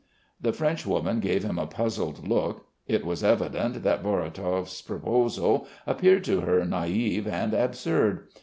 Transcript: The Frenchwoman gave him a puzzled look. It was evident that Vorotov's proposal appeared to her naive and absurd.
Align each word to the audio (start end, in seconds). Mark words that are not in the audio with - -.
The 0.41 0.51
Frenchwoman 0.51 1.19
gave 1.19 1.43
him 1.43 1.59
a 1.59 1.67
puzzled 1.67 2.27
look. 2.27 2.65
It 2.87 3.05
was 3.05 3.23
evident 3.23 3.83
that 3.83 4.01
Vorotov's 4.01 4.81
proposal 4.81 5.67
appeared 5.85 6.23
to 6.23 6.41
her 6.41 6.65
naive 6.65 7.27
and 7.27 7.53
absurd. 7.53 8.23